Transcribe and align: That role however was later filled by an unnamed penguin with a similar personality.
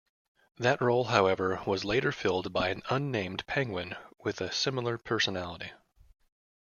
That 0.57 0.81
role 0.81 1.03
however 1.03 1.61
was 1.67 1.85
later 1.85 2.11
filled 2.11 2.51
by 2.51 2.69
an 2.69 2.81
unnamed 2.89 3.45
penguin 3.45 3.95
with 4.17 4.41
a 4.41 4.51
similar 4.51 4.97
personality. 4.97 5.73